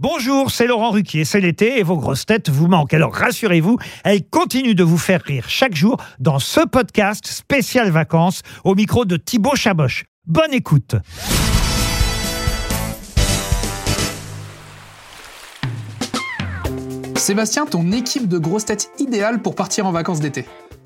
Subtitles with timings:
[0.00, 2.94] Bonjour, c'est Laurent Ruquier, c'est l'été et vos grosses têtes vous manquent.
[2.94, 8.42] Alors rassurez-vous, elles continuent de vous faire rire chaque jour dans ce podcast spécial vacances
[8.64, 10.04] au micro de Thibaut Chaboch.
[10.26, 10.96] Bonne écoute.
[17.14, 20.44] Sébastien, ton équipe de grosses têtes idéale pour partir en vacances d'été?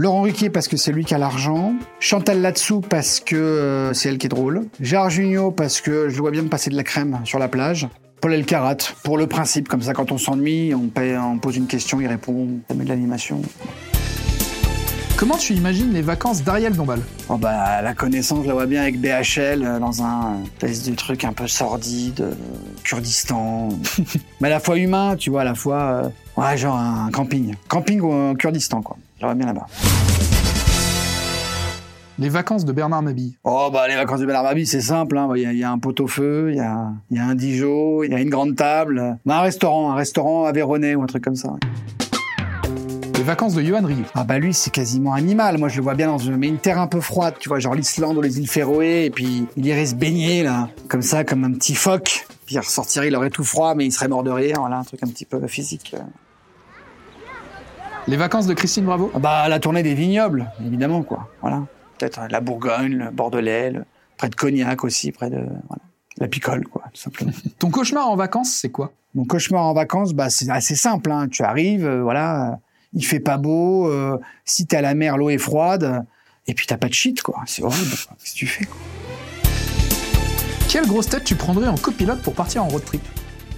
[0.00, 1.74] Laurent Ruquier parce que c'est lui qui a l'argent.
[1.98, 4.62] Chantal Latsou parce que euh, c'est elle qui est drôle.
[4.80, 7.86] Gérard Jugnot parce que je vois bien me passer de la crème sur la plage.
[8.22, 10.88] Paul Elkarat pour le principe, comme ça quand on s'ennuie, on,
[11.38, 13.42] pose une question, il répond, ça met de l'animation.
[15.18, 17.00] Comment tu imagines les vacances d'Ariel Dombal?
[17.28, 20.94] Oh bah la connaissance, je la vois bien avec BHL euh, dans un espèce de
[20.94, 22.32] truc un peu sordide, euh,
[22.84, 23.68] Kurdistan.
[24.40, 26.08] Mais à la fois humain, tu vois, à la fois euh,
[26.38, 28.96] ouais genre un camping, camping au Kurdistan quoi.
[29.20, 29.66] Je là-bas.
[32.18, 35.16] Les vacances de Bernard Mabille Oh bah les vacances de Bernard Mabille, c'est simple.
[35.16, 35.28] hein.
[35.36, 37.34] Il y, a- il y a un pot-au-feu, il y a, il y a un
[37.34, 41.06] Dijon, il y a une grande table, bah, un restaurant, un restaurant Aveyronais ou un
[41.06, 41.50] truc comme ça.
[43.16, 45.58] Les vacances de Johan Rioux Ah bah lui c'est quasiment animal.
[45.58, 47.58] Moi je le vois bien dans une, mais une terre un peu froide, tu vois,
[47.58, 51.24] genre l'Islande ou les îles Féroé, et puis il irait se baigner là, comme ça,
[51.24, 52.26] comme un petit phoque.
[52.46, 54.56] Puis il ressortirait, il aurait tout froid, mais il serait mort de rire.
[54.60, 55.94] Voilà, un truc un petit peu physique.
[58.08, 61.28] Les vacances de Christine Bravo Ah bah la tournée des vignobles, évidemment quoi.
[61.42, 61.62] Voilà,
[61.98, 63.84] peut-être la Bourgogne, le Bordelais, le-
[64.16, 65.82] près de Cognac aussi, près de voilà,
[66.18, 67.30] la Picole quoi, tout simplement.
[67.58, 68.92] Ton cauchemar en vacances, c'est quoi?
[69.14, 71.10] Mon cauchemar en vacances, bah, c'est assez simple.
[71.10, 71.28] Hein.
[71.28, 72.56] Tu arrives, euh, voilà, euh,
[72.94, 73.88] il fait pas beau.
[73.88, 76.04] euh, si t'es à la mer, l'eau est froide.
[76.46, 77.42] et puis t'as pas de shit, quoi.
[77.46, 77.90] C'est horrible.
[77.90, 78.76] Qu'est-ce que tu fais quoi?
[80.68, 83.02] Quelle grosse tête tu prendrais en copilote pour partir en road trip?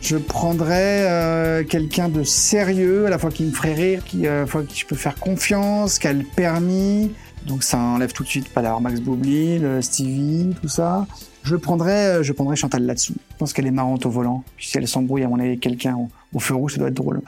[0.03, 4.39] Je prendrais euh, quelqu'un de sérieux, à la fois qui me ferait rire, qui, euh,
[4.39, 7.13] à la fois qui je peux faire confiance, qui a le permis.
[7.47, 11.07] Donc ça enlève tout de suite pas d'avoir Max Boublil, euh, Stevie, tout ça.
[11.45, 13.15] Je prendrais, euh, je prendrais Chantal là-dessous.
[13.31, 14.45] Je pense qu'elle est marrante au volant.
[14.57, 15.97] Puis si elle s'embrouille à mon avis avec quelqu'un
[16.33, 17.21] au feu rouge, ça doit être drôle.